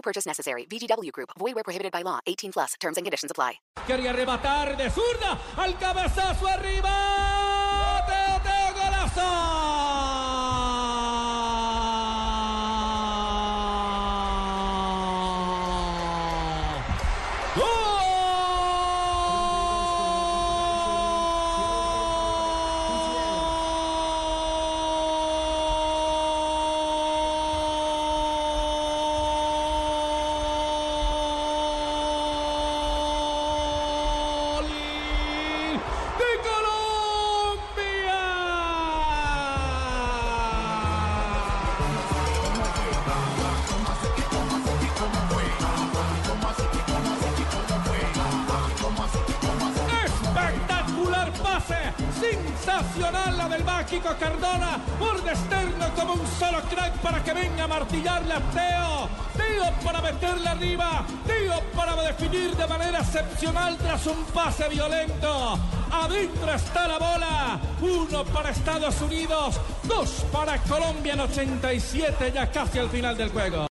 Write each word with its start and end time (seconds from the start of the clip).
No 0.00 0.12
purchase 0.12 0.26
necessary. 0.26 0.64
VGW 0.64 1.12
Group. 1.12 1.30
Void 1.38 1.54
where 1.54 1.64
prohibited 1.64 1.92
by 1.92 2.02
law. 2.02 2.20
18 2.26 2.52
plus. 2.52 2.74
Terms 2.80 2.96
and 2.96 3.04
conditions 3.04 3.30
apply. 3.30 3.60
Quería 3.86 4.12
de 4.12 4.90
zurda 4.90 5.38
al 5.56 5.78
cabezazo 5.78 6.46
arriba. 6.46 7.39
Sensacional 52.60 53.36
la 53.38 53.48
del 53.48 53.64
mágico 53.64 54.08
Cardona, 54.18 54.78
borde 54.98 55.30
externo 55.30 55.86
como 55.96 56.14
un 56.14 56.26
solo 56.38 56.60
crack 56.68 56.92
para 56.98 57.22
que 57.22 57.32
venga 57.32 57.64
a 57.64 57.68
martillarle 57.68 58.34
a 58.34 58.40
Teo, 58.40 59.08
Teo 59.36 59.72
para 59.84 60.00
meterle 60.02 60.48
arriba, 60.48 61.04
Teo 61.26 61.60
para 61.74 61.94
definir 62.02 62.54
de 62.56 62.66
manera 62.66 63.00
excepcional 63.00 63.76
tras 63.78 64.06
un 64.06 64.24
pase 64.26 64.68
violento. 64.68 65.58
Adentro 65.92 66.52
está 66.54 66.86
la 66.86 66.98
bola, 66.98 67.60
uno 67.80 68.24
para 68.24 68.50
Estados 68.50 69.00
Unidos, 69.00 69.60
dos 69.84 70.24
para 70.32 70.58
Colombia 70.58 71.14
en 71.14 71.20
87 71.20 72.32
ya 72.34 72.50
casi 72.50 72.78
al 72.78 72.90
final 72.90 73.16
del 73.16 73.30
juego. 73.30 73.66